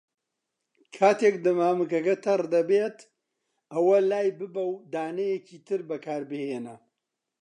کاتێک 0.95 1.35
دەمامکەکە 1.45 2.15
تەڕ 2.25 2.41
دەبێت، 2.53 2.97
ئەوە 3.73 3.97
لایببە 4.09 4.63
و 4.71 4.75
دانەیەکی 4.93 5.57
تر 5.67 5.81
بەکاربهێنە. 5.89 6.75